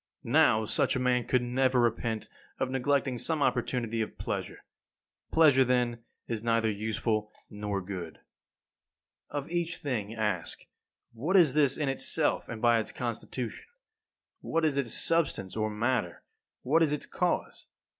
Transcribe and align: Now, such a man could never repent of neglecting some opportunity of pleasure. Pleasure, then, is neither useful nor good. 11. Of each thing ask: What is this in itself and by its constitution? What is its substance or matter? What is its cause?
Now, 0.23 0.65
such 0.65 0.95
a 0.95 0.99
man 0.99 1.27
could 1.27 1.43
never 1.43 1.79
repent 1.79 2.27
of 2.57 2.71
neglecting 2.71 3.19
some 3.19 3.43
opportunity 3.43 4.01
of 4.01 4.17
pleasure. 4.17 4.63
Pleasure, 5.31 5.63
then, 5.63 5.99
is 6.27 6.43
neither 6.43 6.71
useful 6.71 7.31
nor 7.51 7.81
good. 7.81 8.13
11. 9.29 9.29
Of 9.29 9.49
each 9.51 9.77
thing 9.77 10.15
ask: 10.15 10.65
What 11.13 11.37
is 11.37 11.53
this 11.53 11.77
in 11.77 11.87
itself 11.87 12.49
and 12.49 12.63
by 12.63 12.79
its 12.79 12.91
constitution? 12.91 13.67
What 14.39 14.65
is 14.65 14.75
its 14.75 14.91
substance 14.95 15.55
or 15.55 15.69
matter? 15.69 16.23
What 16.63 16.81
is 16.81 16.91
its 16.91 17.05
cause? 17.05 17.67